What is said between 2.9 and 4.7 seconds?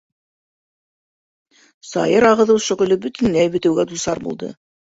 бөтөнләй бөтөүгә дусар булды.